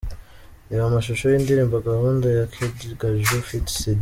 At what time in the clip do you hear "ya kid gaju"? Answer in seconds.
2.37-3.37